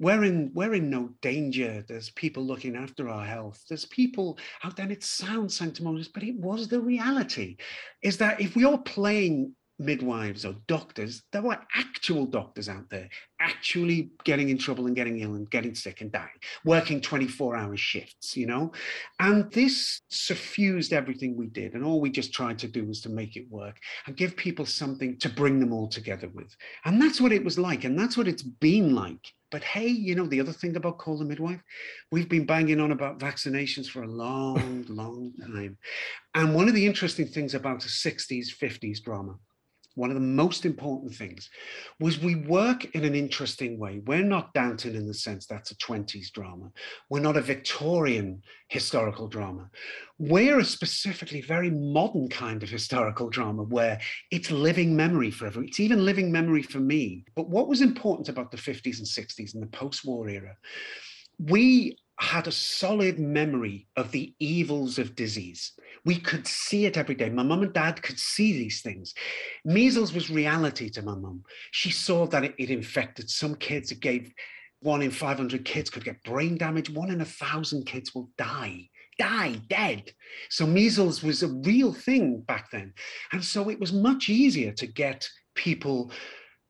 [0.00, 1.84] We're in, we're in no danger.
[1.86, 3.62] There's people looking after our health.
[3.68, 4.84] There's people out there.
[4.84, 7.56] And it sounds sanctimonious, but it was the reality.
[8.02, 13.08] Is that if we are playing midwives or doctors, there were actual doctors out there
[13.40, 16.28] actually getting in trouble and getting ill and getting sick and dying,
[16.64, 18.72] working 24 hour shifts, you know?
[19.18, 21.74] And this suffused everything we did.
[21.74, 24.66] And all we just tried to do was to make it work and give people
[24.66, 26.54] something to bring them all together with.
[26.84, 27.84] And that's what it was like.
[27.84, 29.26] And that's what it's been like.
[29.50, 31.62] But hey, you know, the other thing about Call the Midwife,
[32.10, 35.78] we've been banging on about vaccinations for a long, long time.
[36.34, 39.36] And one of the interesting things about the 60s, 50s drama
[39.94, 41.48] one of the most important things
[42.00, 44.00] was we work in an interesting way.
[44.04, 46.70] We're not Downton in the sense that's a 20s drama.
[47.08, 49.70] We're not a Victorian historical drama.
[50.18, 55.68] We're a specifically very modern kind of historical drama where it's living memory for everyone.
[55.68, 57.24] It's even living memory for me.
[57.36, 60.56] But what was important about the 50s and 60s and the post-war era,
[61.38, 65.72] we had a solid memory of the evils of disease.
[66.04, 67.28] We could see it every day.
[67.30, 69.14] My mum and dad could see these things.
[69.64, 71.42] Measles was reality to my mum.
[71.72, 73.90] She saw that it, it infected some kids.
[73.90, 74.32] It gave
[74.80, 76.90] one in 500 kids could get brain damage.
[76.90, 80.12] One in a thousand kids will die die dead.
[80.50, 82.92] So measles was a real thing back then.
[83.32, 86.10] And so it was much easier to get people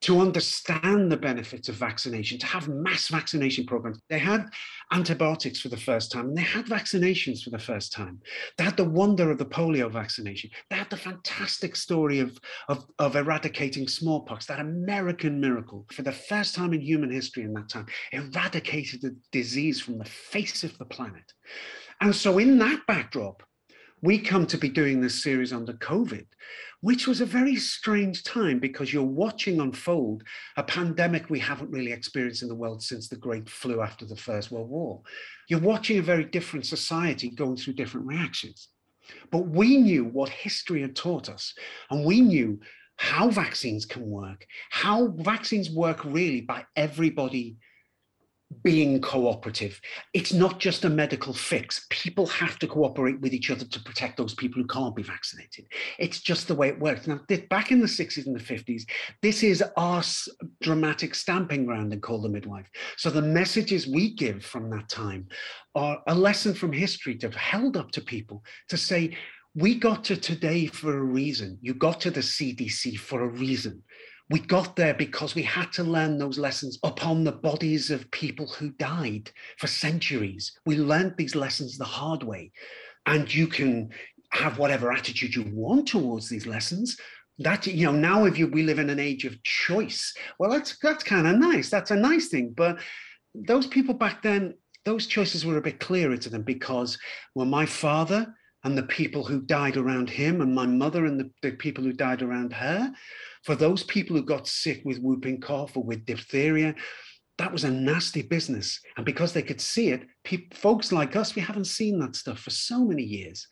[0.05, 3.99] to understand the benefits of vaccination, to have mass vaccination programs.
[4.07, 4.45] They had
[4.91, 8.21] antibiotics for the first time, and they had vaccinations for the first time.
[8.59, 10.51] They had the wonder of the polio vaccination.
[10.69, 12.37] They had the fantastic story of,
[12.67, 15.87] of, of eradicating smallpox, that American miracle.
[15.91, 20.05] For the first time in human history in that time, eradicated the disease from the
[20.05, 21.33] face of the planet.
[21.99, 23.41] And so, in that backdrop,
[24.05, 26.27] we come to be doing this series under COVID,
[26.81, 30.21] which was a very strange time because you're watching unfold
[30.57, 34.15] a pandemic we haven't really experienced in the world since the Great Flu after the
[34.15, 35.01] First World War.
[35.49, 38.67] You're watching a very different society going through different reactions.
[39.31, 41.55] But we knew what history had taught us,
[41.89, 42.59] and we knew
[42.97, 47.57] how vaccines can work, how vaccines work really by everybody
[48.63, 49.79] being cooperative.
[50.13, 51.85] It's not just a medical fix.
[51.89, 55.65] People have to cooperate with each other to protect those people who can't be vaccinated.
[55.97, 57.07] It's just the way it works.
[57.07, 58.83] Now, back in the 60s and the 50s,
[59.21, 60.03] this is our
[60.61, 62.69] dramatic stamping ground and Call the Midwife.
[62.97, 65.27] So the messages we give from that time
[65.73, 69.17] are a lesson from history to held up to people to say,
[69.55, 71.57] we got to today for a reason.
[71.61, 73.81] You got to the CDC for a reason
[74.29, 78.47] we got there because we had to learn those lessons upon the bodies of people
[78.47, 80.57] who died for centuries.
[80.65, 82.51] We learned these lessons the hard way.
[83.05, 83.91] And you can
[84.31, 86.97] have whatever attitude you want towards these lessons,
[87.39, 90.77] that you know now if you we live in an age of choice well that's
[90.79, 92.79] that's kind of nice that's a nice thing but
[93.33, 94.53] those people back then
[94.85, 96.97] those choices were a bit clearer to them because
[97.33, 98.33] well my father
[98.63, 101.93] and the people who died around him and my mother and the, the people who
[101.93, 102.91] died around her
[103.45, 106.75] for those people who got sick with whooping cough or with diphtheria
[107.37, 111.35] that was a nasty business and because they could see it people, folks like us
[111.35, 113.47] we haven't seen that stuff for so many years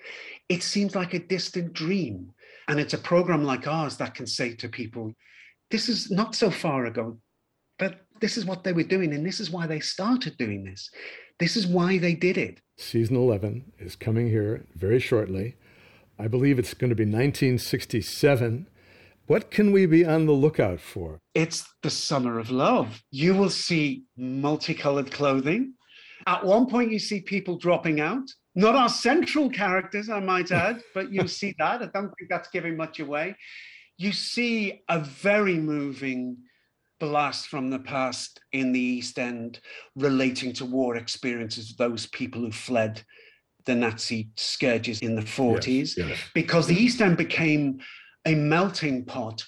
[0.50, 2.34] it seems like a distant dream
[2.68, 5.14] and it's a program like ours that can say to people,
[5.72, 7.18] this is not so far ago,
[7.80, 9.14] but this is what they were doing.
[9.14, 10.90] And this is why they started doing this.
[11.40, 12.62] This is why they did it.
[12.78, 15.56] Season 11 is coming here very shortly.
[16.18, 18.68] I believe it's going to be 1967.
[19.28, 21.20] What can we be on the lookout for?
[21.34, 23.02] It's the summer of love.
[23.12, 25.74] You will see multicolored clothing.
[26.28, 28.30] At one point, you see people dropping out.
[28.56, 31.82] Not our central characters, I might add, but you see that.
[31.82, 33.36] I don't think that's giving much away.
[33.98, 36.38] You see a very moving
[37.00, 39.60] blast from the past in the East End
[39.96, 43.02] relating to war experiences of those people who fled
[43.66, 46.20] the Nazi scourges in the 40s, yes, yes.
[46.34, 47.80] because the East End became
[48.26, 49.44] a melting pot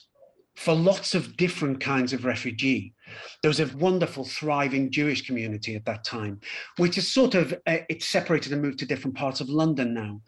[0.55, 2.93] for lots of different kinds of refugee.
[3.41, 6.39] There was a wonderful, thriving Jewish community at that time,
[6.77, 10.21] which is sort of uh, it's separated and moved to different parts of London now.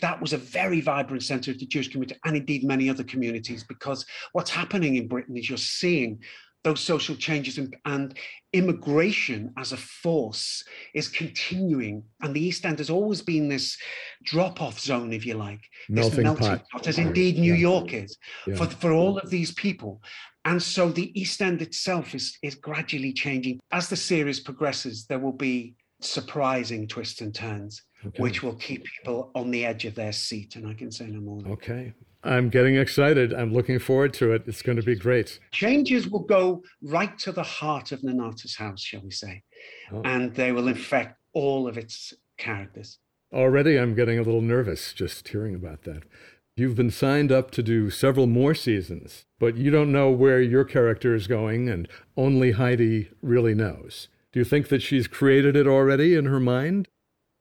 [0.00, 3.64] That was a very vibrant centre of the Jewish community, and indeed many other communities,
[3.64, 6.20] because what's happening in Britain is you're seeing
[6.64, 8.16] those social changes and, and,
[8.54, 12.04] immigration as a force is continuing.
[12.20, 13.78] And the East End has always been this
[14.24, 17.60] drop off zone, if you like, melting this melting pot, pot as indeed New yeah.
[17.60, 18.56] York is yeah.
[18.56, 20.02] for, for all of these people.
[20.44, 23.58] And so the East End itself is, is gradually changing.
[23.70, 28.22] As the series progresses, there will be surprising twists and turns, okay.
[28.22, 30.56] which will keep people on the edge of their seat.
[30.56, 31.40] And I can say no more.
[31.52, 31.94] Okay.
[32.24, 33.32] I'm getting excited.
[33.32, 34.44] I'm looking forward to it.
[34.46, 35.40] It's going to be great.
[35.50, 39.42] Changes will go right to the heart of Nonnatus House, shall we say,
[39.92, 40.02] oh.
[40.04, 42.98] and they will infect all of its characters.
[43.32, 46.02] Already, I'm getting a little nervous just hearing about that.
[46.54, 50.64] You've been signed up to do several more seasons, but you don't know where your
[50.64, 54.08] character is going, and only Heidi really knows.
[54.32, 56.88] Do you think that she's created it already in her mind?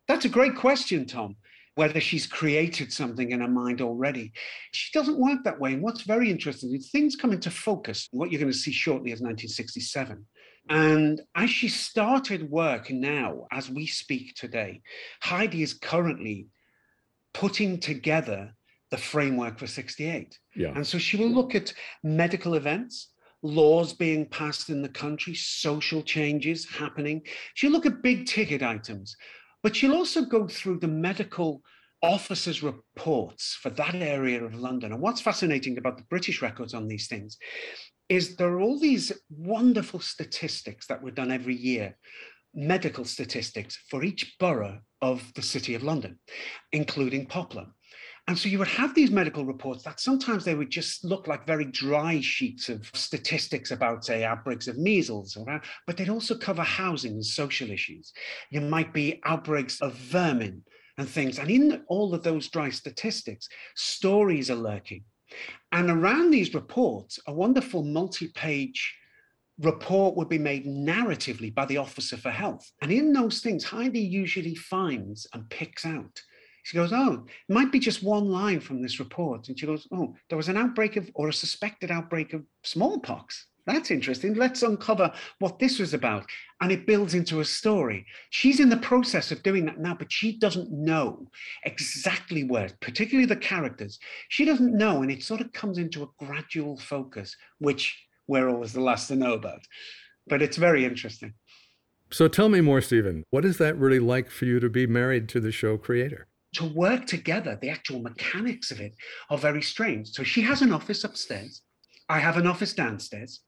[0.08, 1.36] That's a great question, Tom
[1.82, 4.32] whether she's created something in her mind already.
[4.72, 5.74] She doesn't work that way.
[5.74, 8.08] And what's very interesting is things come into focus.
[8.12, 10.24] What you're going to see shortly is 1967.
[10.70, 14.84] And as she started work now, as we speak today,
[15.24, 16.50] Heidi is currently
[17.34, 18.54] putting together
[18.92, 20.38] the framework for 68.
[20.56, 20.74] Yeah.
[20.76, 23.10] And so she will look at medical events,
[23.42, 27.24] laws being passed in the country, social changes happening.
[27.56, 29.16] She'll look at big ticket items.
[29.64, 31.62] But she'll also go through the medical
[32.02, 34.92] officers' reports for that area of London.
[34.92, 37.38] And what's fascinating about the British records on these things
[38.10, 41.98] is there are all these wonderful statistics that were done every year,
[42.54, 46.20] medical statistics for each borough of the city of London,
[46.72, 47.68] including Poplar.
[48.28, 51.48] And so you would have these medical reports that sometimes they would just look like
[51.48, 56.62] very dry sheets of statistics about, say, outbreaks of measles, or, but they'd also cover
[56.62, 58.14] housing and social issues.
[58.52, 60.64] There might be outbreaks of vermin
[60.98, 61.40] and things.
[61.40, 65.04] And in all of those dry statistics, stories are lurking.
[65.72, 68.96] And around these reports, a wonderful multi page
[69.60, 72.72] report would be made narratively by the Officer for Health.
[72.82, 76.22] And in those things, Heidi usually finds and picks out
[76.64, 79.48] she goes, Oh, it might be just one line from this report.
[79.48, 83.48] And she goes, Oh, there was an outbreak of, or a suspected outbreak of smallpox.
[83.68, 84.34] That's interesting.
[84.34, 86.26] Let's uncover what this was about.
[86.62, 88.06] And it builds into a story.
[88.32, 91.28] She's in the process of doing that now, but she doesn't know
[91.64, 94.00] exactly where, particularly the characters.
[94.30, 95.04] She doesn't know.
[95.04, 97.98] And it sort of comes into a gradual focus, which
[98.28, 99.62] we're always the last to know about.
[100.28, 101.34] But it's very interesting.
[102.12, 103.24] So tell me more, Stephen.
[103.30, 106.28] What is that really like for you to be married to the show creator?
[106.54, 108.96] To work together, the actual mechanics of it
[109.30, 110.10] are very strange.
[110.10, 111.62] So she has an office upstairs.
[112.10, 113.42] I have an office downstairs.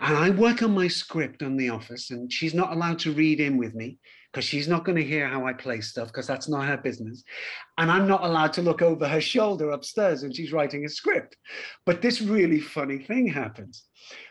[0.00, 3.40] And I work on my script on the office, and she's not allowed to read
[3.40, 3.98] in with me
[4.30, 7.22] because she's not going to hear how I play stuff because that's not her business.
[7.78, 11.36] And I'm not allowed to look over her shoulder upstairs and she's writing a script.
[11.86, 13.84] But this really funny thing happens.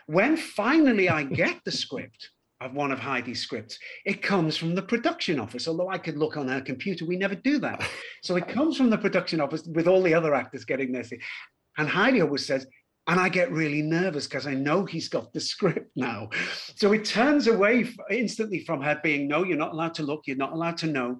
[0.06, 2.30] When finally I get the script,
[2.64, 3.78] of one of Heidi's scripts.
[4.04, 7.04] It comes from the production office, although I could look on her computer.
[7.04, 7.86] We never do that.
[8.22, 11.20] So it comes from the production office with all the other actors getting their thing.
[11.76, 12.66] And Heidi always says,
[13.06, 16.30] and I get really nervous because I know he's got the script now.
[16.76, 20.38] So it turns away instantly from her being, no, you're not allowed to look, you're
[20.38, 21.18] not allowed to know.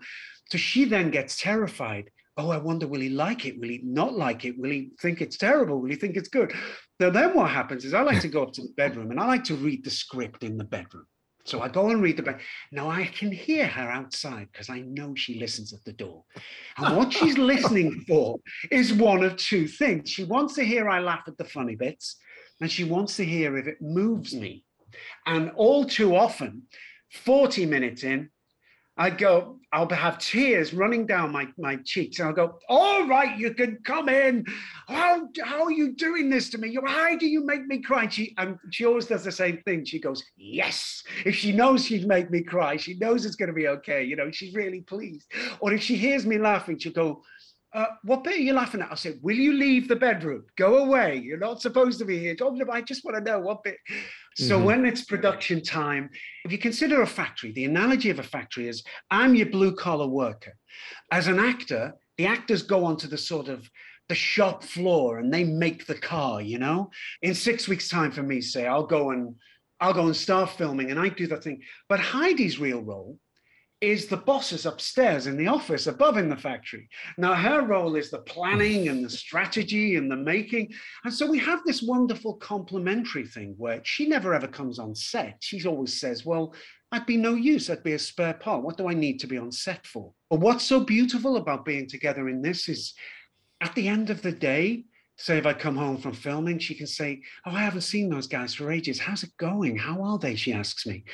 [0.51, 3.59] So she then gets terrified oh, I wonder, will he like it?
[3.61, 4.59] Will he not like it?
[4.59, 5.80] Will he think it's terrible?
[5.80, 6.53] Will he think it's good?
[7.01, 9.26] So then what happens is I like to go up to the bedroom and I
[9.26, 11.07] like to read the script in the bedroom.
[11.47, 12.40] So I go and read the book.
[12.72, 16.24] Now I can hear her outside because I know she listens at the door.
[16.78, 18.38] And what she's listening for
[18.70, 20.09] is one of two things.
[20.09, 22.16] She wants to hear I laugh at the funny bits,
[22.61, 24.64] and she wants to hear if it moves me.
[25.26, 26.62] And all too often,
[27.12, 28.30] 40 minutes in,
[28.97, 32.20] I go, I'll have tears running down my, my cheeks.
[32.20, 34.45] And I'll go, all right, you can come in.
[34.86, 36.76] How, how are you doing this to me?
[36.76, 38.09] Why do you make me cry?
[38.09, 39.84] She, and she always does the same thing.
[39.84, 41.03] She goes, yes.
[41.24, 44.05] If she knows she's made me cry, she knows it's going to be okay.
[44.05, 45.26] You know, she's really pleased.
[45.59, 47.22] Or if she hears me laughing, she'll go,
[47.75, 48.93] uh, what bit are you laughing at?
[48.93, 50.45] I said, will you leave the bedroom?
[50.57, 51.16] Go away.
[51.16, 52.37] You're not supposed to be here.
[52.72, 53.79] I just want to know what bit.
[54.37, 54.64] So mm-hmm.
[54.64, 56.09] when it's production time,
[56.45, 60.07] if you consider a factory, the analogy of a factory is I'm your blue collar
[60.07, 60.55] worker.
[61.11, 63.68] As an actor, the actors go onto the sort of
[64.09, 66.91] the shop floor and they make the car, you know?
[67.22, 69.35] In six weeks' time for me, say, I'll go and
[69.81, 71.61] I'll go and start filming and I do that thing.
[71.89, 73.18] But Heidi's real role
[73.91, 76.89] is the bosses upstairs in the office above in the factory.
[77.18, 80.72] Now, her role is the planning and the strategy and the making.
[81.05, 85.37] And so we have this wonderful complementary thing where she never ever comes on set.
[85.41, 86.55] She always says, Well,
[86.93, 87.70] I'd be no use.
[87.70, 88.62] I'd be a spare part.
[88.62, 90.12] What do I need to be on set for?
[90.30, 92.95] But what's so beautiful about being together in this is
[93.61, 94.85] at the end of the day,
[95.16, 98.26] say if I come home from filming, she can say, Oh, I haven't seen those
[98.26, 98.98] guys for ages.
[98.98, 99.76] How's it going?
[99.76, 100.34] How are they?
[100.34, 101.04] She asks me.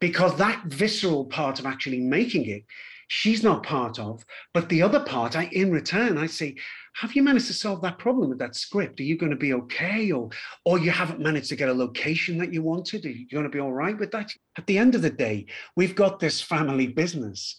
[0.00, 2.64] Because that visceral part of actually making it,
[3.08, 4.24] she's not part of.
[4.54, 6.56] But the other part, I in return, I say,
[6.94, 8.98] have you managed to solve that problem with that script?
[9.00, 10.10] Are you going to be okay?
[10.10, 10.30] Or
[10.64, 13.04] or you haven't managed to get a location that you wanted?
[13.04, 14.30] Are you going to be all right with that?
[14.56, 15.46] At the end of the day,
[15.76, 17.56] we've got this family business.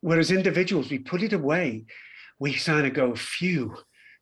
[0.00, 1.84] Whereas individuals, we put it away.
[2.38, 3.74] We kind of go, phew,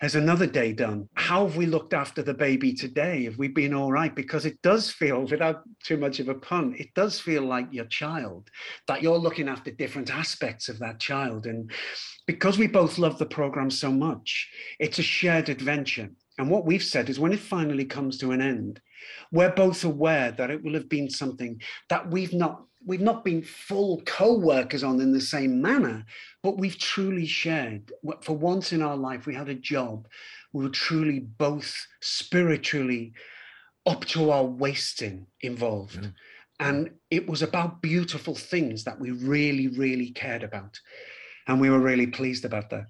[0.02, 1.08] has another day done?
[1.14, 3.22] How have we looked after the baby today?
[3.24, 4.12] Have we been all right?
[4.12, 7.84] Because it does feel, without too much of a pun, it does feel like your
[7.84, 8.50] child,
[8.88, 11.46] that you're looking after different aspects of that child.
[11.46, 11.70] And
[12.26, 14.50] because we both love the program so much,
[14.80, 16.10] it's a shared adventure.
[16.36, 18.80] And what we've said is when it finally comes to an end,
[19.30, 23.42] we're both aware that it will have been something that we've not we've not been
[23.42, 26.04] full co-workers on in the same manner,
[26.42, 27.92] but we've truly shared.
[28.22, 30.08] For once in our life, we had a job.
[30.52, 33.12] We were truly both spiritually
[33.86, 36.00] up to our wasting involved.
[36.00, 36.14] Mm.
[36.60, 40.78] And it was about beautiful things that we really, really cared about.
[41.48, 42.86] And we were really pleased about that.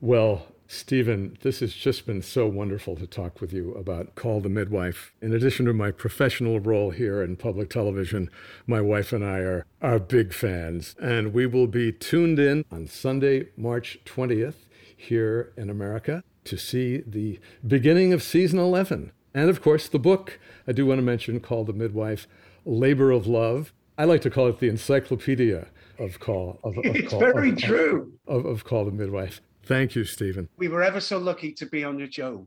[0.00, 4.48] Well, Stephen, this has just been so wonderful to talk with you about Call the
[4.48, 5.12] Midwife.
[5.22, 8.30] In addition to my professional role here in public television,
[8.66, 10.96] my wife and I are, are big fans.
[11.00, 17.02] And we will be tuned in on Sunday, March 20th, here in America to see
[17.06, 19.12] the beginning of season 11.
[19.34, 22.26] And of course, the book I do want to mention called The Midwife
[22.64, 23.72] Labor of Love.
[23.96, 27.58] I like to call it the encyclopedia of call of, of it's call, very of,
[27.58, 30.48] true of, of, call the midwife Thank you, Stephen.
[30.56, 32.46] We were ever so lucky to be on your show.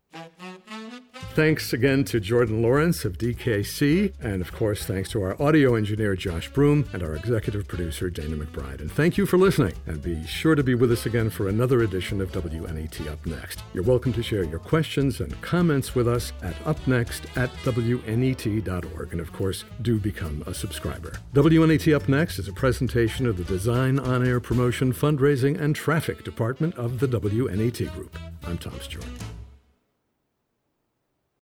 [1.39, 6.15] Thanks again to Jordan Lawrence of DKC, and of course, thanks to our audio engineer
[6.15, 8.81] Josh Broom and our executive producer Dana McBride.
[8.81, 11.81] And thank you for listening, and be sure to be with us again for another
[11.83, 13.63] edition of WNET Up Next.
[13.73, 19.21] You're welcome to share your questions and comments with us at upnext at WNET.org, and
[19.21, 21.13] of course, do become a subscriber.
[21.35, 26.25] WNET Up Next is a presentation of the Design On Air Promotion, Fundraising, and Traffic
[26.25, 28.17] Department of the WNET Group.
[28.43, 29.05] I'm Tom Stewart.